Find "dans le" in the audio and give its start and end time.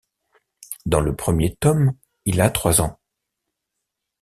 0.87-1.15